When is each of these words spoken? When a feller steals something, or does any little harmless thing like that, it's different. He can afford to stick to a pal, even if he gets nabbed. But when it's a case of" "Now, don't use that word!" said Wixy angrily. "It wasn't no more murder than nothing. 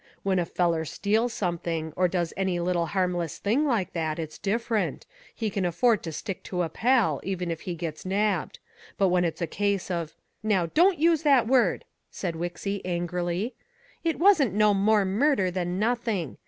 When 0.23 0.39
a 0.39 0.47
feller 0.47 0.83
steals 0.83 1.31
something, 1.31 1.93
or 1.95 2.07
does 2.07 2.33
any 2.35 2.59
little 2.59 2.87
harmless 2.87 3.37
thing 3.37 3.67
like 3.67 3.93
that, 3.93 4.17
it's 4.17 4.39
different. 4.39 5.05
He 5.35 5.51
can 5.51 5.63
afford 5.63 6.01
to 6.01 6.11
stick 6.11 6.41
to 6.45 6.63
a 6.63 6.69
pal, 6.69 7.21
even 7.23 7.51
if 7.51 7.61
he 7.69 7.75
gets 7.75 8.03
nabbed. 8.03 8.57
But 8.97 9.09
when 9.09 9.23
it's 9.25 9.43
a 9.43 9.45
case 9.45 9.91
of" 9.91 10.15
"Now, 10.41 10.65
don't 10.65 10.97
use 10.97 11.21
that 11.21 11.45
word!" 11.45 11.85
said 12.09 12.33
Wixy 12.35 12.81
angrily. 12.83 13.53
"It 14.03 14.17
wasn't 14.17 14.55
no 14.55 14.73
more 14.73 15.05
murder 15.05 15.51
than 15.51 15.77
nothing. 15.77 16.37